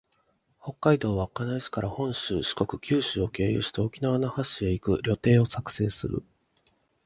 [0.59, 6.23] 北海道稚内市から本州、四国、九州を経由して、沖縄県那覇市へ行く旅程を作成する